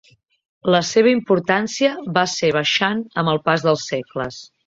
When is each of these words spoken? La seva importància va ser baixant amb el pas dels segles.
La 0.75 0.79
seva 0.91 1.11
importància 1.15 1.91
va 2.17 2.23
ser 2.33 2.51
baixant 2.57 3.03
amb 3.23 3.35
el 3.35 3.43
pas 3.51 3.67
dels 3.69 3.87
segles. 3.93 4.43